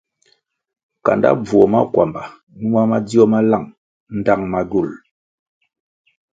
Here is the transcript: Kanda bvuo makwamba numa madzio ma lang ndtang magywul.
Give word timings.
Kanda 1.05 1.29
bvuo 1.39 1.65
makwamba 1.73 2.23
numa 2.59 2.81
madzio 2.89 3.23
ma 3.31 3.39
lang 3.49 3.65
ndtang 4.17 4.43
magywul. 4.51 4.89